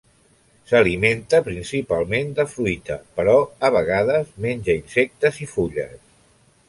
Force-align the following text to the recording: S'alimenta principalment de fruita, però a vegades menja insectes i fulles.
S'alimenta 0.69 1.41
principalment 1.47 2.33
de 2.39 2.45
fruita, 2.53 2.97
però 3.19 3.35
a 3.69 3.71
vegades 3.79 4.33
menja 4.47 4.77
insectes 4.83 5.39
i 5.47 5.51
fulles. 5.53 5.99